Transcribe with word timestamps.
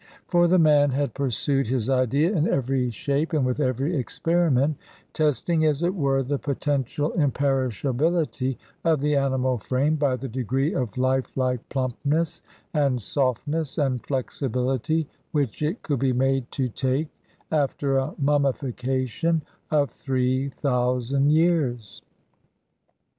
For 0.29 0.47
the 0.47 0.57
man 0.57 0.89
had 0.89 1.13
pursued 1.13 1.67
his 1.67 1.87
idea 1.87 2.35
in 2.35 2.47
every 2.47 2.89
shape 2.89 3.33
and 3.33 3.45
with 3.45 3.59
every 3.59 3.95
experiment, 3.95 4.77
testing, 5.13 5.63
as 5.63 5.83
it 5.83 5.93
were, 5.93 6.23
the 6.23 6.39
potential 6.39 7.11
imperishability 7.11 8.57
of 8.83 8.99
the 8.99 9.15
animal 9.15 9.59
frame 9.59 9.97
by 9.97 10.15
the 10.15 10.27
degree 10.27 10.73
of 10.73 10.97
life 10.97 11.37
like 11.37 11.69
plumpness 11.69 12.41
and 12.73 12.99
softness 12.99 13.77
and 13.77 14.03
flexibility 14.03 15.07
which 15.33 15.61
it 15.61 15.83
could 15.83 15.99
be 15.99 16.13
made 16.13 16.49
to 16.53 16.67
take 16.67 17.09
after 17.51 17.99
a 17.99 18.15
mummification 18.17 19.43
of 19.69 19.91
three 19.91 20.49
thousand 20.49 21.31
years. 21.31 22.01